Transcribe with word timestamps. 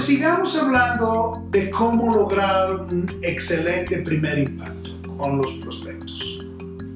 Pues 0.00 0.06
sigamos 0.06 0.56
hablando 0.56 1.46
de 1.50 1.68
cómo 1.68 2.14
lograr 2.14 2.74
un 2.74 3.06
excelente 3.20 3.98
primer 3.98 4.38
impacto 4.38 4.92
con 5.18 5.36
los 5.36 5.52
prospectos. 5.58 6.46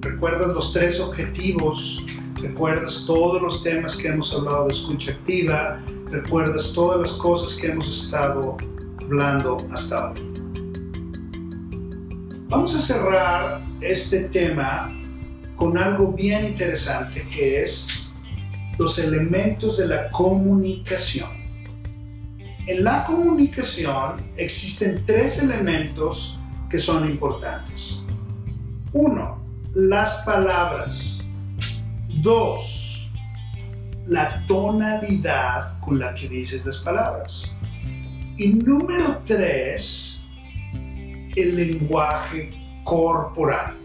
¿Recuerdas 0.01 0.55
los 0.55 0.73
tres 0.73 0.99
objetivos 1.01 2.03
recuerdas 2.41 3.05
todos 3.07 3.43
los 3.43 3.63
temas 3.63 3.95
que 3.95 4.09
hemos 4.09 4.33
hablado 4.33 4.69
de 4.69 4.73
escucha 4.73 5.13
activa, 5.13 5.83
recuerdas 6.11 6.73
todas 6.73 6.99
las 6.99 7.13
cosas 7.19 7.61
que 7.61 7.73
hemos 7.73 7.91
estado 7.91 8.57
hablando 9.03 9.59
hasta 9.71 10.11
hoy. 10.11 10.21
Vamos 12.49 12.75
a 12.75 12.81
cerrar 12.81 13.67
este 13.83 14.21
tema 14.31 14.91
con 15.57 15.77
algo 15.77 16.11
bien 16.11 16.47
interesante 16.47 17.29
que 17.29 17.61
es 17.61 18.09
los 18.79 18.99
elementos 18.99 19.77
de 19.77 19.89
la 19.89 20.11
comunicación. 20.11 21.44
En 22.67 22.83
la 22.83 23.05
comunicación 23.05 24.31
existen 24.39 25.05
tres 25.05 25.43
elementos 25.43 26.39
que 26.71 26.79
son 26.79 27.05
importantes. 27.11 28.03
Uno, 28.95 29.39
las 29.75 30.23
palabras. 30.25 31.23
Dos, 32.23 33.13
la 34.07 34.47
tonalidad 34.47 35.79
con 35.81 35.99
la 35.99 36.15
que 36.15 36.27
dices 36.27 36.65
las 36.65 36.79
palabras. 36.79 37.53
Y 38.39 38.55
número 38.55 39.23
tres, 39.27 40.23
el 41.37 41.57
lenguaje 41.57 42.51
corporal. 42.83 43.77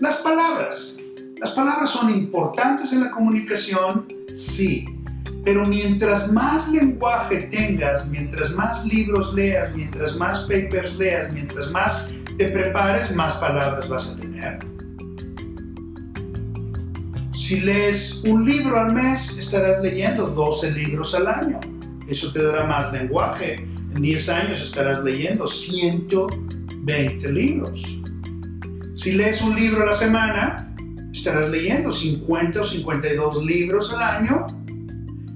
Las 0.00 0.16
palabras. 0.16 0.96
Las 1.38 1.52
palabras 1.52 1.90
son 1.90 2.10
importantes 2.10 2.92
en 2.92 3.04
la 3.04 3.10
comunicación, 3.12 4.06
sí, 4.34 4.86
pero 5.44 5.66
mientras 5.66 6.30
más 6.30 6.68
lenguaje 6.68 7.48
tengas, 7.50 8.08
mientras 8.08 8.52
más 8.52 8.86
libros 8.86 9.34
leas, 9.34 9.74
mientras 9.74 10.16
más 10.16 10.40
papers 10.42 10.96
leas, 10.96 11.32
mientras 11.32 11.70
más 11.70 12.12
te 12.38 12.48
prepares, 12.48 13.14
más 13.14 13.34
palabras 13.34 13.88
vas 13.88 14.12
a 14.12 14.20
tener. 14.20 14.60
Si 17.32 17.60
lees 17.60 18.22
un 18.24 18.44
libro 18.44 18.78
al 18.78 18.94
mes, 18.94 19.36
estarás 19.36 19.82
leyendo 19.82 20.28
12 20.28 20.72
libros 20.72 21.14
al 21.14 21.26
año. 21.26 21.60
Eso 22.06 22.32
te 22.32 22.42
dará 22.42 22.66
más 22.66 22.92
lenguaje. 22.92 23.54
En 23.94 24.00
10 24.00 24.28
años 24.28 24.62
estarás 24.62 25.02
leyendo 25.02 25.46
120 25.46 27.32
libros. 27.32 28.00
Si 28.94 29.12
lees 29.12 29.42
un 29.42 29.56
libro 29.56 29.82
a 29.82 29.86
la 29.86 29.92
semana, 29.92 30.74
estarás 31.12 31.50
leyendo 31.50 31.90
50 31.90 32.60
o 32.60 32.64
52 32.64 33.44
libros 33.44 33.92
al 33.92 34.02
año, 34.02 34.46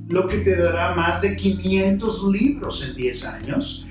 lo 0.08 0.28
que 0.28 0.38
te 0.38 0.56
dará 0.56 0.94
más 0.94 1.22
de 1.22 1.36
500 1.36 2.24
libros 2.28 2.86
en 2.86 2.94
10 2.94 3.24
años. 3.26 3.86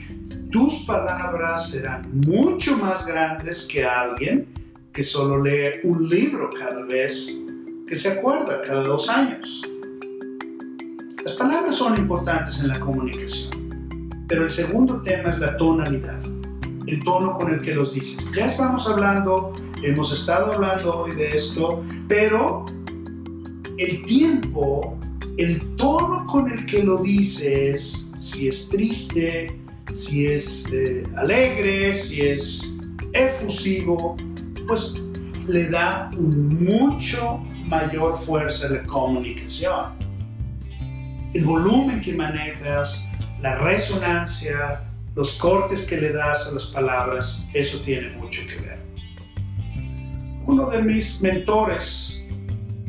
Tus 0.52 0.86
palabras 0.86 1.70
serán 1.70 2.10
mucho 2.14 2.78
más 2.78 3.06
grandes 3.06 3.68
que 3.70 3.84
alguien 3.84 4.48
que 4.94 5.04
solo 5.04 5.44
lee 5.44 5.80
un 5.84 6.08
libro 6.08 6.50
cada 6.50 6.86
vez 6.86 7.42
que 7.86 7.96
se 7.96 8.14
acuerda 8.14 8.62
cada 8.62 8.84
dos 8.84 9.10
años. 9.10 9.62
Las 11.24 11.34
palabras 11.34 11.76
son 11.76 11.98
importantes 11.98 12.62
en 12.62 12.70
la 12.70 12.80
comunicación, 12.80 14.10
pero 14.28 14.44
el 14.44 14.52
segundo 14.52 15.02
tema 15.02 15.30
es 15.30 15.40
la 15.40 15.58
tonalidad, 15.58 16.24
el 16.88 17.04
tono 17.04 17.38
con 17.38 17.54
el 17.54 17.62
que 17.62 17.76
los 17.76 17.94
dices. 17.94 18.32
Ya 18.32 18.46
estamos 18.46 18.88
hablando, 18.88 19.52
hemos 19.84 20.14
estado 20.14 20.54
hablando 20.54 20.98
hoy 21.02 21.16
de 21.16 21.36
esto, 21.36 21.84
pero 22.08 22.66
el 23.78 24.06
tiempo, 24.06 24.98
el 25.38 25.76
tono 25.76 26.26
con 26.28 26.52
el 26.52 26.66
que 26.66 26.84
lo 26.84 26.98
dices, 26.98 28.10
si 28.20 28.48
es 28.48 28.70
triste, 28.70 29.60
si 29.92 30.28
es 30.28 30.72
eh, 30.74 31.04
alegre, 31.16 31.94
si 31.94 32.22
es 32.22 32.76
efusivo, 33.14 34.16
pues 34.68 35.06
le 35.46 35.70
da 35.70 36.10
mucho 36.18 37.38
mayor 37.66 38.20
fuerza 38.22 38.70
la 38.70 38.84
comunicación. 38.84 39.94
El 41.34 41.44
volumen 41.44 42.00
que 42.00 42.14
manejas, 42.14 43.06
la 43.42 43.58
resonancia, 43.58 44.90
los 45.16 45.34
cortes 45.34 45.84
que 45.84 45.98
le 45.98 46.14
das 46.14 46.50
a 46.50 46.54
las 46.54 46.66
palabras, 46.68 47.50
eso 47.54 47.82
tiene 47.82 48.10
mucho 48.12 48.42
que 48.48 48.62
ver. 48.62 48.80
Uno 50.46 50.70
de 50.70 50.82
mis 50.82 51.22
mentores 51.22 52.24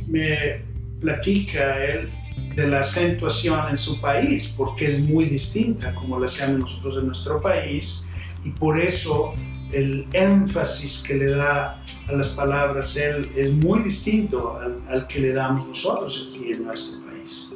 me 0.07 0.63
platica 1.01 1.85
él 1.85 2.11
de 2.57 2.67
la 2.67 2.81
acentuación 2.81 3.69
en 3.69 3.77
su 3.77 4.01
país, 4.01 4.55
porque 4.57 4.87
es 4.87 4.99
muy 4.99 5.27
distinta 5.27 5.95
como 5.95 6.19
la 6.19 6.25
hacemos 6.25 6.61
nosotros 6.61 6.97
en 6.97 7.07
nuestro 7.07 7.39
país, 7.41 8.07
y 8.45 8.51
por 8.51 8.81
eso 8.81 9.35
el 9.73 10.07
énfasis 10.15 11.05
que 11.07 11.15
le 11.15 11.33
da 11.33 11.83
a 12.09 12.13
las 12.13 12.29
palabras 12.29 12.97
él 12.97 13.31
es 13.37 13.53
muy 13.53 13.81
distinto 13.81 14.59
al, 14.89 15.07
que 15.07 15.21
le 15.21 15.33
damos 15.33 15.69
nosotros 15.69 16.31
aquí 16.31 16.53
en 16.53 16.65
nuestro 16.65 17.01
país. 17.05 17.55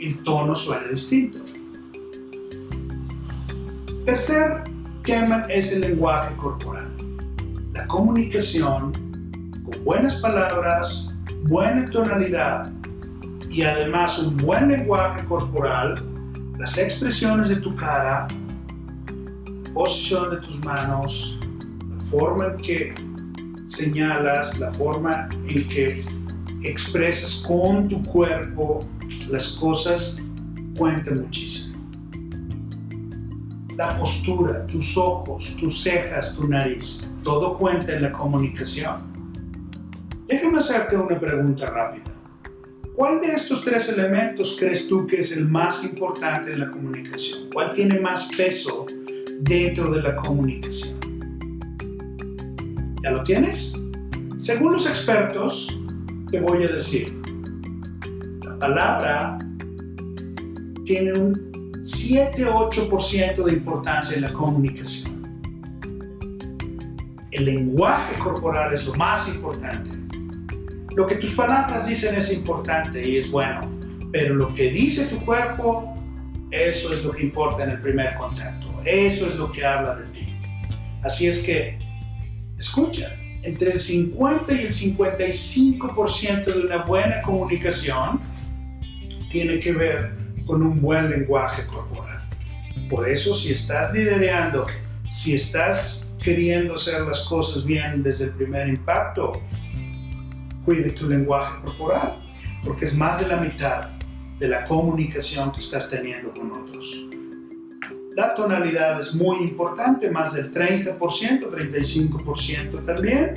El 0.00 0.22
tono 0.24 0.54
suena 0.54 0.88
distinto. 0.88 1.38
Tercer 4.04 4.64
tema 5.04 5.46
es 5.48 5.72
el 5.72 5.82
lenguaje 5.82 6.34
corporal. 6.36 6.92
La 7.72 7.86
comunicación 7.86 8.92
con 9.64 9.84
buenas 9.84 10.16
palabras, 10.16 11.14
buena 11.44 11.88
tonalidad 11.90 12.72
y 13.56 13.62
además 13.62 14.18
un 14.18 14.36
buen 14.36 14.68
lenguaje 14.68 15.24
corporal, 15.24 15.94
las 16.58 16.76
expresiones 16.76 17.48
de 17.48 17.56
tu 17.56 17.74
cara, 17.74 18.28
posición 19.72 20.32
de 20.32 20.36
tus 20.46 20.62
manos, 20.62 21.38
la 21.88 21.98
forma 22.04 22.46
en 22.48 22.56
que 22.58 22.94
señalas, 23.66 24.58
la 24.58 24.74
forma 24.74 25.30
en 25.48 25.66
que 25.68 26.04
expresas 26.64 27.42
con 27.46 27.88
tu 27.88 28.04
cuerpo 28.04 28.86
las 29.30 29.52
cosas 29.52 30.22
cuenta 30.76 31.12
muchísimo. 31.12 31.78
La 33.74 33.96
postura, 33.96 34.66
tus 34.66 34.98
ojos, 34.98 35.56
tus 35.58 35.82
cejas, 35.82 36.36
tu 36.36 36.46
nariz, 36.46 37.10
todo 37.24 37.56
cuenta 37.56 37.94
en 37.94 38.02
la 38.02 38.12
comunicación. 38.12 39.00
Déjame 40.26 40.58
hacerte 40.58 40.94
una 40.98 41.18
pregunta 41.18 41.70
rápida. 41.70 42.15
¿Cuál 42.96 43.20
de 43.20 43.34
estos 43.34 43.62
tres 43.62 43.90
elementos 43.90 44.56
crees 44.58 44.88
tú 44.88 45.06
que 45.06 45.20
es 45.20 45.36
el 45.36 45.46
más 45.46 45.84
importante 45.84 46.52
en 46.52 46.60
la 46.60 46.70
comunicación? 46.70 47.50
¿Cuál 47.52 47.74
tiene 47.74 48.00
más 48.00 48.30
peso 48.34 48.86
dentro 49.40 49.92
de 49.92 50.02
la 50.02 50.16
comunicación. 50.16 50.98
¿Ya 53.02 53.10
lo 53.10 53.22
tienes? 53.22 53.80
Según 54.36 54.72
los 54.72 54.86
expertos, 54.86 55.68
te 56.30 56.40
voy 56.40 56.64
a 56.64 56.68
decir, 56.68 57.20
la 58.44 58.58
palabra 58.58 59.38
tiene 60.84 61.12
un 61.12 61.34
7-8% 61.82 63.44
de 63.44 63.52
importancia 63.52 64.16
en 64.16 64.22
la 64.22 64.32
comunicación. 64.32 65.22
El 67.30 67.44
lenguaje 67.44 68.18
corporal 68.18 68.72
es 68.72 68.86
lo 68.86 68.94
más 68.94 69.28
importante. 69.28 70.05
Lo 70.96 71.06
que 71.06 71.16
tus 71.16 71.32
palabras 71.32 71.86
dicen 71.86 72.14
es 72.16 72.32
importante 72.32 73.06
y 73.06 73.18
es 73.18 73.30
bueno, 73.30 73.60
pero 74.10 74.34
lo 74.34 74.54
que 74.54 74.70
dice 74.70 75.04
tu 75.04 75.22
cuerpo, 75.26 75.94
eso 76.50 76.90
es 76.90 77.04
lo 77.04 77.12
que 77.12 77.22
importa 77.22 77.64
en 77.64 77.70
el 77.70 77.80
primer 77.82 78.14
contacto. 78.14 78.80
Eso 78.82 79.26
es 79.26 79.36
lo 79.36 79.52
que 79.52 79.62
habla 79.62 79.96
de 79.96 80.06
ti. 80.06 80.34
Así 81.02 81.26
es 81.26 81.42
que, 81.42 81.78
escucha, 82.56 83.14
entre 83.42 83.72
el 83.72 83.80
50 83.80 84.54
y 84.54 84.60
el 84.62 84.72
55% 84.72 86.44
de 86.46 86.60
una 86.60 86.78
buena 86.78 87.20
comunicación 87.20 88.18
tiene 89.28 89.60
que 89.60 89.72
ver 89.72 90.16
con 90.46 90.62
un 90.62 90.80
buen 90.80 91.10
lenguaje 91.10 91.66
corporal. 91.66 92.26
Por 92.88 93.06
eso, 93.06 93.34
si 93.34 93.52
estás 93.52 93.92
liderando, 93.92 94.64
si 95.10 95.34
estás 95.34 96.14
queriendo 96.22 96.76
hacer 96.76 97.02
las 97.02 97.20
cosas 97.20 97.66
bien 97.66 98.02
desde 98.02 98.24
el 98.24 98.30
primer 98.30 98.66
impacto, 98.66 99.42
cuide 100.66 100.90
tu 100.90 101.08
lenguaje 101.08 101.62
corporal, 101.62 102.18
porque 102.64 102.84
es 102.84 102.94
más 102.96 103.20
de 103.20 103.28
la 103.28 103.36
mitad 103.38 103.90
de 104.38 104.48
la 104.48 104.64
comunicación 104.64 105.52
que 105.52 105.60
estás 105.60 105.88
teniendo 105.88 106.34
con 106.34 106.50
otros. 106.50 107.06
La 108.14 108.34
tonalidad 108.34 109.00
es 109.00 109.14
muy 109.14 109.38
importante, 109.44 110.10
más 110.10 110.34
del 110.34 110.52
30%, 110.52 110.98
35% 110.98 112.84
también. 112.84 113.34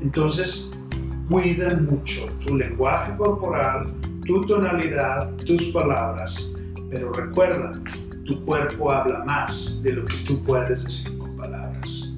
Entonces, 0.00 0.76
cuida 1.28 1.74
mucho 1.74 2.26
tu 2.44 2.56
lenguaje 2.56 3.16
corporal, 3.16 3.94
tu 4.24 4.44
tonalidad, 4.44 5.34
tus 5.36 5.66
palabras. 5.66 6.52
Pero 6.90 7.12
recuerda, 7.12 7.80
tu 8.24 8.44
cuerpo 8.44 8.90
habla 8.90 9.22
más 9.24 9.82
de 9.82 9.92
lo 9.92 10.04
que 10.04 10.16
tú 10.26 10.42
puedes 10.42 10.82
decir 10.82 11.18
con 11.18 11.36
palabras. 11.36 12.16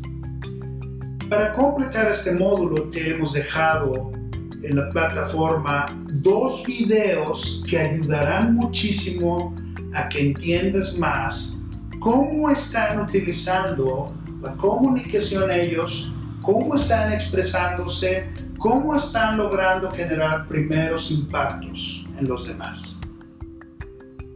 Para 1.29 1.53
completar 1.53 2.11
este 2.11 2.33
módulo 2.33 2.85
te 2.85 3.15
hemos 3.15 3.35
dejado 3.35 4.18
en 4.63 4.77
la 4.77 4.91
plataforma 4.91 5.87
dos 6.13 6.65
videos 6.67 7.65
que 7.69 7.79
ayudarán 7.79 8.55
muchísimo 8.55 9.55
a 9.95 10.09
que 10.09 10.21
entiendas 10.29 10.97
más 10.99 11.59
cómo 11.99 12.51
están 12.51 13.01
utilizando 13.01 14.15
la 14.41 14.57
comunicación 14.57 15.51
ellos, 15.51 16.13
cómo 16.43 16.75
están 16.75 17.13
expresándose, 17.13 18.29
cómo 18.59 18.95
están 18.95 19.39
logrando 19.39 19.91
generar 19.91 20.47
primeros 20.49 21.11
impactos 21.11 22.07
en 22.19 22.29
los 22.29 22.47
demás. 22.47 23.01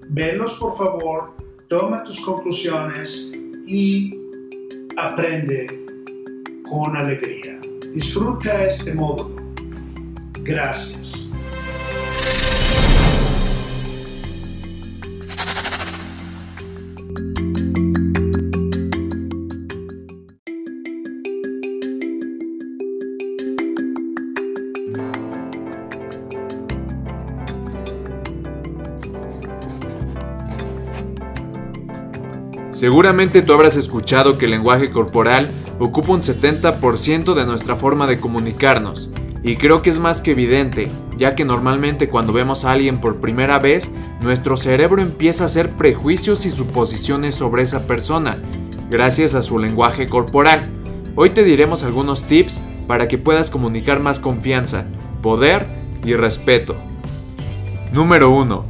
Velos 0.08 0.54
por 0.54 0.76
favor, 0.76 1.36
toma 1.68 2.02
tus 2.02 2.20
conclusiones 2.20 3.32
y 3.66 4.14
aprende 4.96 5.86
con 6.68 6.96
alegría. 6.96 7.60
Disfruta 7.94 8.64
este 8.66 8.94
módulo. 8.94 9.41
Gracias. 10.44 11.32
Seguramente 32.82 33.42
tú 33.42 33.52
habrás 33.52 33.76
escuchado 33.76 34.38
que 34.38 34.46
el 34.46 34.50
lenguaje 34.50 34.90
corporal 34.90 35.52
ocupa 35.78 36.14
un 36.14 36.20
70% 36.20 37.34
de 37.34 37.46
nuestra 37.46 37.76
forma 37.76 38.08
de 38.08 38.18
comunicarnos, 38.18 39.08
y 39.42 39.56
creo 39.56 39.82
que 39.82 39.90
es 39.90 39.98
más 39.98 40.20
que 40.20 40.32
evidente, 40.32 40.88
ya 41.16 41.34
que 41.34 41.44
normalmente 41.44 42.08
cuando 42.08 42.32
vemos 42.32 42.64
a 42.64 42.72
alguien 42.72 43.00
por 43.00 43.20
primera 43.20 43.58
vez, 43.58 43.90
nuestro 44.20 44.56
cerebro 44.56 45.02
empieza 45.02 45.44
a 45.44 45.46
hacer 45.46 45.70
prejuicios 45.70 46.46
y 46.46 46.50
suposiciones 46.50 47.34
sobre 47.34 47.62
esa 47.62 47.86
persona, 47.86 48.38
gracias 48.90 49.34
a 49.34 49.42
su 49.42 49.58
lenguaje 49.58 50.06
corporal. 50.06 50.70
Hoy 51.16 51.30
te 51.30 51.44
diremos 51.44 51.82
algunos 51.82 52.24
tips 52.24 52.62
para 52.86 53.08
que 53.08 53.18
puedas 53.18 53.50
comunicar 53.50 54.00
más 54.00 54.20
confianza, 54.20 54.86
poder 55.22 55.66
y 56.04 56.14
respeto. 56.14 56.76
Número 57.92 58.30
1. 58.30 58.64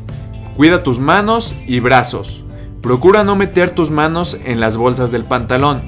Cuida 0.56 0.82
tus 0.82 1.00
manos 1.00 1.54
y 1.66 1.80
brazos. 1.80 2.44
Procura 2.80 3.24
no 3.24 3.36
meter 3.36 3.70
tus 3.70 3.90
manos 3.90 4.38
en 4.44 4.58
las 4.58 4.76
bolsas 4.76 5.10
del 5.12 5.24
pantalón, 5.24 5.82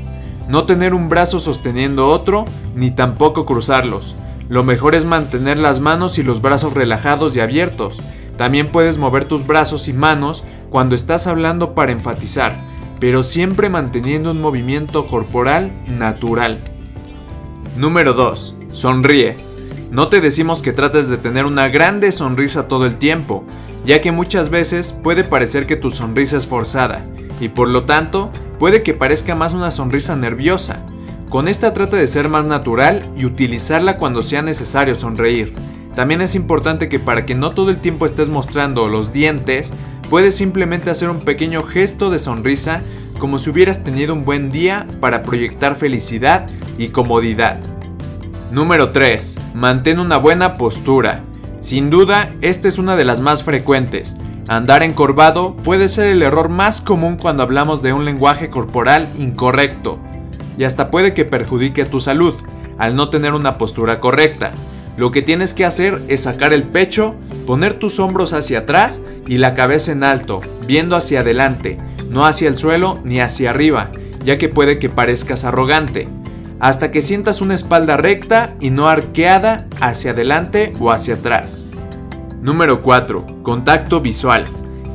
no 0.49 0.65
tener 0.65 0.95
un 0.95 1.09
brazo 1.09 1.41
sosteniendo 1.41 2.07
otro, 2.07 2.45
ni 2.77 2.91
tampoco 2.91 3.47
cruzarlos. 3.47 4.15
Lo 4.49 4.63
mejor 4.63 4.95
es 4.95 5.05
mantener 5.05 5.57
las 5.57 5.81
manos 5.81 6.19
y 6.19 6.23
los 6.23 6.43
brazos 6.43 6.75
relajados 6.75 7.35
y 7.35 7.41
abiertos. 7.41 7.99
También 8.37 8.69
puedes 8.69 8.99
mover 8.99 9.25
tus 9.25 9.47
brazos 9.47 9.89
y 9.89 9.93
manos 9.93 10.45
cuando 10.71 10.95
estás 10.95 11.27
hablando 11.27 11.75
para 11.75 11.93
enfatizar, 11.93 12.63
pero 13.01 13.23
siempre 13.23 13.69
manteniendo 13.69 14.33
un 14.33 14.41
movimiento 14.41 15.07
corporal 15.07 15.73
natural. 15.87 16.61
Número 17.77 18.13
2. 18.13 18.57
Sonríe. 18.73 19.37
No 19.91 20.09
te 20.09 20.21
decimos 20.21 20.61
que 20.61 20.73
trates 20.73 21.09
de 21.09 21.17
tener 21.17 21.45
una 21.45 21.69
grande 21.69 22.13
sonrisa 22.13 22.69
todo 22.69 22.87
el 22.87 22.97
tiempo, 22.97 23.45
ya 23.87 24.01
que 24.01 24.13
muchas 24.13 24.51
veces 24.51 24.93
puede 24.93 25.25
parecer 25.25 25.67
que 25.67 25.77
tu 25.77 25.91
sonrisa 25.91 26.37
es 26.37 26.47
forzada, 26.47 27.07
y 27.41 27.49
por 27.49 27.69
lo 27.69 27.85
tanto 27.85 28.31
puede 28.59 28.83
que 28.83 28.95
parezca 28.95 29.35
más 29.35 29.55
una 29.55 29.71
sonrisa 29.71 30.17
nerviosa. 30.17 30.85
Con 31.35 31.49
esta 31.49 31.73
trata 31.73 31.97
de 31.97 32.07
ser 32.07 32.29
más 32.29 32.45
natural 32.45 33.03
y 33.17 33.25
utilizarla 33.25 33.99
cuando 33.99 34.23
sea 34.23 34.41
necesario 34.41 34.95
sonreír. 34.95 35.53
También 35.97 36.21
es 36.21 36.37
importante 36.37 36.89
que 36.89 37.01
para 37.01 37.27
que 37.27 37.35
no 37.35 37.51
todo 37.51 37.71
el 37.71 37.79
tiempo 37.79 38.07
estés 38.07 38.29
mostrando 38.29 38.87
los 38.87 39.13
dientes, 39.13 39.73
puedes 40.09 40.37
simplemente 40.37 40.91
hacer 40.91 41.11
un 41.11 41.19
pequeño 41.19 41.65
gesto 41.65 42.09
de 42.11 42.21
sonrisa 42.21 42.83
como 43.19 43.41
si 43.41 43.51
hubieras 43.51 43.83
tenido 43.83 44.15
un 44.15 44.25
buen 44.25 44.53
día 44.53 44.87
para 45.01 45.25
proyectar 45.25 45.75
felicidad 45.75 46.47
y 46.79 46.91
comodidad. 46.91 47.59
Número 48.53 48.93
3. 48.93 49.37
Mantén 49.55 49.99
una 49.99 50.19
buena 50.19 50.57
postura. 50.57 51.25
Sin 51.59 51.91
duda, 51.91 52.31
esta 52.43 52.69
es 52.69 52.79
una 52.79 52.95
de 52.95 53.07
las 53.07 53.19
más 53.19 53.43
frecuentes. 53.43 54.15
Andar 54.47 54.85
encorvado 54.85 55.57
puede 55.57 55.89
ser 55.89 56.07
el 56.07 56.23
error 56.23 56.49
más 56.49 56.81
común 56.81 57.17
cuando 57.17 57.43
hablamos 57.43 57.83
de 57.83 57.93
un 57.93 58.05
lenguaje 58.05 58.51
corporal 58.51 59.09
incorrecto, 59.19 59.99
y 60.59 60.65
hasta 60.65 60.91
puede 60.91 61.15
que 61.15 61.25
perjudique 61.25 61.85
tu 61.85 62.01
salud 62.01 62.35
al 62.79 62.97
no 62.97 63.09
tener 63.09 63.35
una 63.35 63.59
postura 63.59 64.01
correcta. 64.01 64.53
Lo 64.97 65.11
que 65.11 65.23
tienes 65.23 65.55
que 65.55 65.65
hacer 65.65 66.01
es 66.09 66.23
sacar 66.23 66.53
el 66.53 66.63
pecho, 66.63 67.15
poner 67.47 67.75
tus 67.75 67.99
hombros 67.99 68.33
hacia 68.33 68.61
atrás 68.61 69.01
y 69.27 69.39
la 69.39 69.55
cabeza 69.55 69.93
en 69.93 70.05
alto, 70.05 70.41
viendo 70.67 70.97
hacia 70.97 71.21
adelante, 71.21 71.79
no 72.09 72.27
hacia 72.27 72.49
el 72.49 72.57
suelo 72.57 73.01
ni 73.05 73.21
hacia 73.21 73.51
arriba, 73.51 73.91
ya 74.25 74.39
que 74.39 74.49
puede 74.49 74.79
que 74.79 74.89
parezcas 74.89 75.45
arrogante 75.45 76.09
hasta 76.65 76.91
que 76.91 77.03
sientas 77.03 77.43
una 77.43 77.55
espalda 77.55 77.99
recta 77.99 78.55
y 78.59 78.71
no 78.71 78.89
arqueada 78.89 79.67
hacia 79.81 80.13
adelante 80.13 80.73
o 80.81 80.91
hacia 80.91 81.17
atrás. 81.17 81.67
Número 82.41 82.81
4. 82.81 83.43
Contacto 83.43 84.01
visual. 84.01 84.47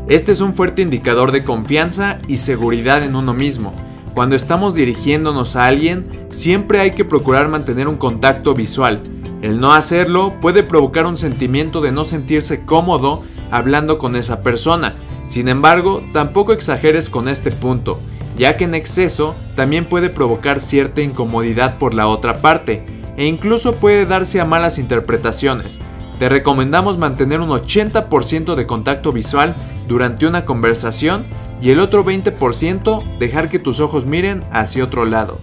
Este 0.07 0.31
es 0.31 0.41
un 0.41 0.55
fuerte 0.55 0.81
indicador 0.81 1.31
de 1.31 1.43
confianza 1.43 2.17
y 2.27 2.37
seguridad 2.37 3.03
en 3.03 3.15
uno 3.15 3.35
mismo. 3.35 3.73
Cuando 4.19 4.35
estamos 4.35 4.75
dirigiéndonos 4.75 5.55
a 5.55 5.67
alguien, 5.67 6.05
siempre 6.29 6.81
hay 6.81 6.91
que 6.91 7.05
procurar 7.05 7.47
mantener 7.47 7.87
un 7.87 7.95
contacto 7.95 8.53
visual. 8.53 9.01
El 9.41 9.61
no 9.61 9.71
hacerlo 9.71 10.33
puede 10.41 10.61
provocar 10.61 11.05
un 11.05 11.15
sentimiento 11.15 11.79
de 11.79 11.93
no 11.93 12.03
sentirse 12.03 12.65
cómodo 12.65 13.23
hablando 13.49 13.97
con 13.97 14.17
esa 14.17 14.41
persona. 14.41 14.95
Sin 15.27 15.47
embargo, 15.47 16.03
tampoco 16.11 16.51
exageres 16.51 17.09
con 17.09 17.29
este 17.29 17.49
punto 17.51 17.97
ya 18.37 18.57
que 18.57 18.65
en 18.65 18.75
exceso 18.75 19.35
también 19.55 19.85
puede 19.85 20.09
provocar 20.09 20.59
cierta 20.59 21.01
incomodidad 21.01 21.77
por 21.77 21.93
la 21.93 22.07
otra 22.07 22.41
parte 22.41 22.83
e 23.15 23.25
incluso 23.25 23.75
puede 23.75 24.05
darse 24.05 24.41
a 24.41 24.45
malas 24.45 24.79
interpretaciones. 24.79 25.79
Te 26.19 26.27
recomendamos 26.27 26.97
mantener 26.97 27.39
un 27.39 27.51
80% 27.51 28.55
de 28.55 28.65
contacto 28.65 29.13
visual 29.13 29.55
durante 29.87 30.27
una 30.27 30.43
conversación 30.43 31.25
y 31.61 31.71
el 31.71 31.79
otro 31.79 32.05
20% 32.05 33.17
dejar 33.19 33.49
que 33.49 33.59
tus 33.59 33.79
ojos 33.79 34.05
miren 34.05 34.43
hacia 34.51 34.83
otro 34.83 35.05
lado. 35.05 35.39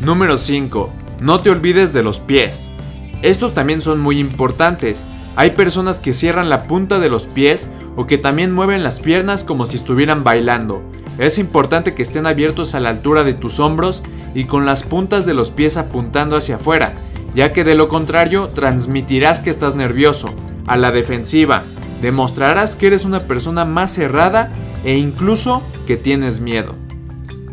Número 0.00 0.38
5. 0.38 0.90
No 1.20 1.40
te 1.40 1.50
olvides 1.50 1.92
de 1.92 2.02
los 2.02 2.20
pies. 2.20 2.70
Estos 3.22 3.54
también 3.54 3.80
son 3.80 4.00
muy 4.00 4.18
importantes. 4.18 5.04
Hay 5.36 5.50
personas 5.50 5.98
que 5.98 6.14
cierran 6.14 6.48
la 6.48 6.64
punta 6.64 6.98
de 6.98 7.08
los 7.08 7.26
pies 7.26 7.68
o 7.96 8.06
que 8.06 8.18
también 8.18 8.52
mueven 8.52 8.82
las 8.82 9.00
piernas 9.00 9.44
como 9.44 9.66
si 9.66 9.76
estuvieran 9.76 10.22
bailando. 10.22 10.82
Es 11.18 11.38
importante 11.38 11.94
que 11.94 12.02
estén 12.02 12.26
abiertos 12.26 12.74
a 12.74 12.80
la 12.80 12.90
altura 12.90 13.24
de 13.24 13.34
tus 13.34 13.58
hombros 13.58 14.02
y 14.34 14.44
con 14.44 14.66
las 14.66 14.84
puntas 14.84 15.26
de 15.26 15.34
los 15.34 15.50
pies 15.50 15.76
apuntando 15.76 16.36
hacia 16.36 16.56
afuera, 16.56 16.92
ya 17.34 17.52
que 17.52 17.64
de 17.64 17.74
lo 17.74 17.88
contrario 17.88 18.50
transmitirás 18.54 19.40
que 19.40 19.50
estás 19.50 19.74
nervioso, 19.74 20.32
a 20.68 20.76
la 20.76 20.92
defensiva, 20.92 21.64
demostrarás 22.00 22.76
que 22.76 22.86
eres 22.86 23.04
una 23.04 23.20
persona 23.20 23.64
más 23.64 23.92
cerrada 23.92 24.52
e 24.84 24.96
incluso 24.96 25.62
que 25.86 25.96
tienes 25.96 26.40
miedo. 26.40 26.74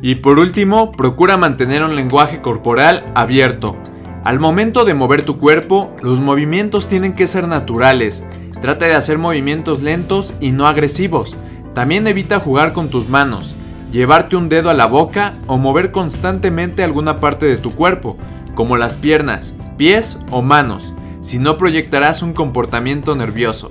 Y 0.01 0.15
por 0.15 0.39
último, 0.39 0.91
procura 0.91 1.37
mantener 1.37 1.83
un 1.83 1.95
lenguaje 1.95 2.41
corporal 2.41 3.05
abierto. 3.15 3.75
Al 4.23 4.39
momento 4.39 4.85
de 4.85 4.93
mover 4.93 5.23
tu 5.23 5.37
cuerpo, 5.37 5.95
los 6.01 6.19
movimientos 6.19 6.87
tienen 6.87 7.13
que 7.13 7.27
ser 7.27 7.47
naturales. 7.47 8.23
Trata 8.61 8.85
de 8.85 8.95
hacer 8.95 9.17
movimientos 9.17 9.81
lentos 9.81 10.33
y 10.39 10.51
no 10.51 10.67
agresivos 10.67 11.37
también 11.75 12.07
evita 12.07 12.39
jugar 12.39 12.71
con 12.71 12.89
tus 12.89 13.09
manos, 13.09 13.53
llevarte 13.91 14.37
un 14.37 14.47
dedo 14.47 14.69
a 14.69 14.73
la 14.73 14.85
boca 14.85 15.33
o 15.45 15.57
mover 15.57 15.91
constantemente 15.91 16.83
alguna 16.83 17.19
parte 17.19 17.45
de 17.45 17.57
tu 17.57 17.75
cuerpo, 17.75 18.17
como 18.55 18.77
las 18.77 18.95
piernas, 18.95 19.53
pies 19.75 20.17
o 20.31 20.41
manos, 20.41 20.93
si 21.19 21.37
no 21.37 21.57
proyectarás 21.57 22.21
un 22.23 22.31
comportamiento 22.31 23.13
nervioso. 23.13 23.69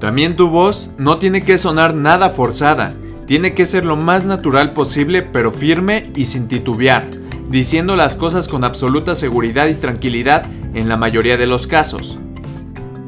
También 0.00 0.36
tu 0.36 0.48
voz 0.48 0.90
no 0.98 1.18
tiene 1.18 1.42
que 1.42 1.58
sonar 1.58 1.94
nada 1.94 2.30
forzada, 2.30 2.94
tiene 3.26 3.54
que 3.54 3.66
ser 3.66 3.84
lo 3.84 3.96
más 3.96 4.24
natural 4.24 4.70
posible 4.70 5.22
pero 5.22 5.50
firme 5.50 6.10
y 6.14 6.26
sin 6.26 6.48
titubear. 6.48 7.04
diciendo 7.48 7.94
las 7.94 8.16
cosas 8.16 8.48
con 8.48 8.64
absoluta 8.64 9.14
seguridad 9.14 9.68
y 9.68 9.74
tranquilidad 9.74 10.46
en 10.74 10.88
la 10.88 10.96
mayoría 10.96 11.36
de 11.36 11.46
los 11.46 11.66
casos. 11.66 12.18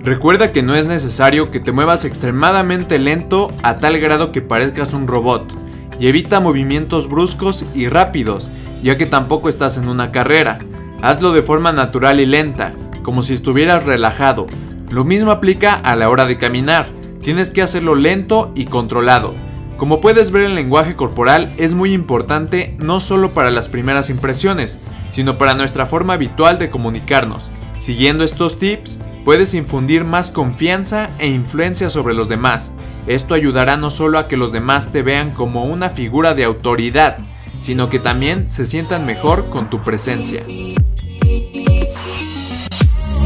Recuerda 0.00 0.52
que 0.52 0.62
no 0.62 0.74
es 0.74 0.86
necesario 0.86 1.50
que 1.50 1.60
te 1.60 1.72
muevas 1.72 2.04
extremadamente 2.04 2.98
lento 2.98 3.52
a 3.62 3.78
tal 3.78 3.98
grado 3.98 4.32
que 4.32 4.40
parezcas 4.40 4.94
un 4.94 5.08
robot, 5.08 5.52
y 5.98 6.06
evita 6.06 6.40
movimientos 6.40 7.08
bruscos 7.08 7.64
y 7.74 7.88
rápidos, 7.88 8.48
ya 8.82 8.96
que 8.96 9.06
tampoco 9.06 9.48
estás 9.48 9.76
en 9.76 9.88
una 9.88 10.12
carrera. 10.12 10.60
Hazlo 11.02 11.32
de 11.32 11.42
forma 11.42 11.72
natural 11.72 12.20
y 12.20 12.26
lenta, 12.26 12.72
como 13.02 13.22
si 13.22 13.34
estuvieras 13.34 13.84
relajado. 13.84 14.46
Lo 14.90 15.04
mismo 15.04 15.30
aplica 15.30 15.74
a 15.74 15.96
la 15.96 16.08
hora 16.08 16.24
de 16.24 16.38
caminar, 16.38 16.88
tienes 17.22 17.50
que 17.50 17.60
hacerlo 17.60 17.94
lento 17.94 18.52
y 18.54 18.64
controlado. 18.64 19.34
Como 19.76 20.00
puedes 20.00 20.30
ver 20.30 20.42
el 20.42 20.54
lenguaje 20.54 20.96
corporal 20.96 21.52
es 21.58 21.74
muy 21.74 21.92
importante 21.92 22.74
no 22.78 22.98
solo 23.00 23.30
para 23.30 23.50
las 23.50 23.68
primeras 23.68 24.08
impresiones, 24.08 24.78
sino 25.10 25.36
para 25.36 25.54
nuestra 25.54 25.86
forma 25.86 26.14
habitual 26.14 26.58
de 26.58 26.70
comunicarnos. 26.70 27.50
Siguiendo 27.78 28.24
estos 28.24 28.58
tips, 28.58 28.98
puedes 29.24 29.54
infundir 29.54 30.04
más 30.04 30.30
confianza 30.30 31.10
e 31.18 31.28
influencia 31.28 31.90
sobre 31.90 32.14
los 32.14 32.28
demás. 32.28 32.72
Esto 33.06 33.34
ayudará 33.34 33.76
no 33.76 33.90
solo 33.90 34.18
a 34.18 34.26
que 34.26 34.36
los 34.38 34.52
demás 34.52 34.90
te 34.90 35.02
vean 35.02 35.30
como 35.30 35.64
una 35.64 35.90
figura 35.90 36.34
de 36.34 36.44
autoridad, 36.44 37.18
sino 37.60 37.90
que 37.90 37.98
también 37.98 38.48
se 38.48 38.64
sientan 38.64 39.04
mejor 39.04 39.48
con 39.50 39.68
tu 39.68 39.82
presencia. 39.82 40.44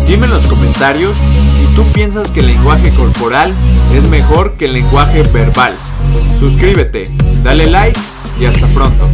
Dime 0.07 0.27
en 0.27 0.31
los 0.31 0.47
comentarios 0.47 1.17
tú 1.75 1.85
piensas 1.93 2.31
que 2.31 2.41
el 2.41 2.47
lenguaje 2.47 2.91
corporal 2.91 3.53
es 3.95 4.05
mejor 4.05 4.57
que 4.57 4.67
el 4.67 4.75
lenguaje 4.75 5.23
verbal. 5.23 5.75
Suscríbete, 6.39 7.05
dale 7.43 7.67
like 7.67 7.99
y 8.41 8.45
hasta 8.45 8.67
pronto. 8.69 9.09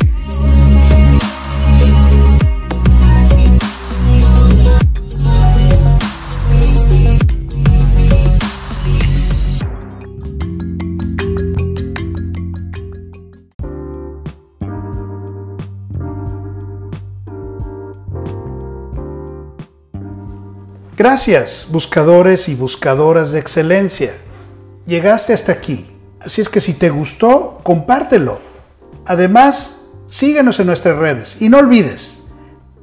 Gracias, 20.99 21.69
buscadores 21.71 22.49
y 22.49 22.57
buscadoras 22.57 23.31
de 23.31 23.38
excelencia. 23.38 24.14
Llegaste 24.85 25.33
hasta 25.33 25.52
aquí, 25.52 25.88
así 26.19 26.40
es 26.40 26.49
que 26.49 26.61
si 26.61 26.75
te 26.75 26.90
gustó, 26.90 27.61
compártelo. 27.62 28.40
Además, 29.07 29.83
síguenos 30.07 30.59
en 30.59 30.67
nuestras 30.67 30.97
redes 30.97 31.40
y 31.40 31.50
no 31.50 31.59
olvides, 31.59 32.25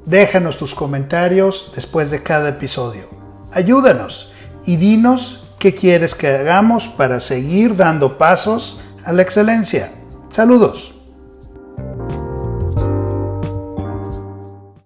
déjanos 0.05 0.55
tus 0.55 0.73
comentarios 0.73 1.73
después 1.75 2.09
de 2.09 2.23
cada 2.23 2.47
episodio. 2.47 3.09
Ayúdanos 3.51 4.31
y 4.65 4.77
dinos 4.77 5.49
qué 5.59 5.75
quieres 5.75 6.15
que 6.15 6.29
hagamos 6.29 6.87
para 6.87 7.19
seguir 7.19 7.75
dando 7.75 8.17
pasos 8.17 8.79
a 9.03 9.11
la 9.11 9.23
excelencia. 9.23 9.91
Saludos. 10.29 10.94